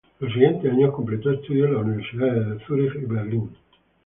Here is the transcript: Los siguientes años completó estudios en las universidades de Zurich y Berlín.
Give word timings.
Los 0.19 0.33
siguientes 0.33 0.71
años 0.73 0.95
completó 0.95 1.29
estudios 1.29 1.67
en 1.67 1.75
las 1.75 1.83
universidades 1.85 2.49
de 2.57 2.65
Zurich 2.65 2.95
y 2.95 3.05
Berlín. 3.05 3.51